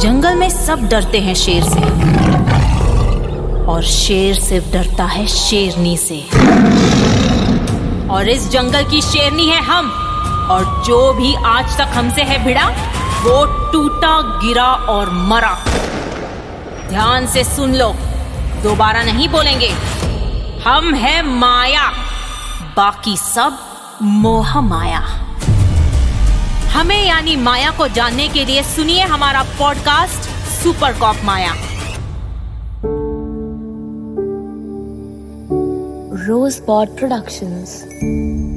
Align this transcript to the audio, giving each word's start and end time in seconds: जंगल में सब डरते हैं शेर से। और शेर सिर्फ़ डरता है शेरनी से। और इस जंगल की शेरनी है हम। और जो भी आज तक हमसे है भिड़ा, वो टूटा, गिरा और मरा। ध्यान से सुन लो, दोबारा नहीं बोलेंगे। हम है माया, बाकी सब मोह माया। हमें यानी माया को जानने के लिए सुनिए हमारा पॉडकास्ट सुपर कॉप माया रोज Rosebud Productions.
जंगल 0.00 0.34
में 0.34 0.50
सब 0.50 0.88
डरते 0.88 1.20
हैं 1.20 1.34
शेर 1.34 1.62
से। 1.62 1.80
और 3.66 3.82
शेर 3.82 4.34
सिर्फ़ 4.34 4.72
डरता 4.72 5.04
है 5.04 5.26
शेरनी 5.26 5.96
से। 5.96 6.28
और 8.08 8.28
इस 8.28 8.50
जंगल 8.50 8.84
की 8.84 9.02
शेरनी 9.02 9.46
है 9.46 9.62
हम। 9.62 9.90
और 10.50 10.82
जो 10.86 11.12
भी 11.12 11.34
आज 11.34 11.78
तक 11.78 11.88
हमसे 11.94 12.22
है 12.22 12.44
भिड़ा, 12.44 12.68
वो 13.22 13.44
टूटा, 13.72 14.20
गिरा 14.20 14.66
और 14.66 15.10
मरा। 15.10 15.58
ध्यान 16.88 17.26
से 17.26 17.44
सुन 17.44 17.74
लो, 17.74 17.94
दोबारा 18.62 19.02
नहीं 19.02 19.28
बोलेंगे। 19.28 19.74
हम 20.66 20.94
है 20.94 21.22
माया, 21.22 21.92
बाकी 22.76 23.16
सब 23.16 23.58
मोह 24.02 24.60
माया। 24.60 25.27
हमें 26.78 27.00
यानी 27.04 27.34
माया 27.36 27.70
को 27.78 27.86
जानने 27.88 28.28
के 28.28 28.44
लिए 28.44 28.62
सुनिए 28.62 29.04
हमारा 29.12 29.42
पॉडकास्ट 29.58 30.28
सुपर 30.50 30.92
कॉप 30.98 31.24
माया 31.24 31.54
रोज 36.28 36.60
Rosebud 36.60 36.94
Productions. 37.00 38.47